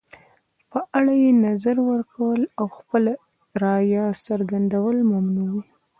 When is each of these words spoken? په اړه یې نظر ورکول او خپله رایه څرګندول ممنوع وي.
په 0.71 0.79
اړه 0.97 1.13
یې 1.23 1.31
نظر 1.47 1.75
ورکول 1.91 2.41
او 2.59 2.65
خپله 2.77 3.13
رایه 3.63 4.05
څرګندول 4.25 4.97
ممنوع 5.11 5.49
وي. 5.55 5.65